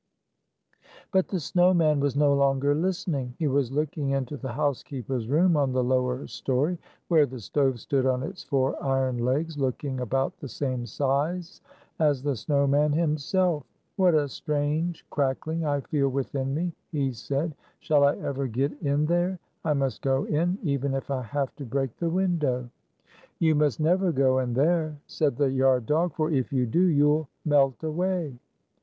[1.11, 3.35] But the snow man was no longer listening.
[3.37, 7.79] He was looking into the housekeeper's room on 209 the lower story, where the stove
[7.79, 11.61] stood on its four iron legs, looking about the same size
[11.99, 13.63] as the snow man himself.
[13.95, 17.53] "What a strange crack ling I feel within me!" he said.
[17.79, 19.37] "Shall I ever get in there?
[19.63, 22.71] I must go in, even if I have to break the window."
[23.37, 27.07] "You must never go in there," said the yard dog; "for if you do, you
[27.13, 28.39] 'll melt away."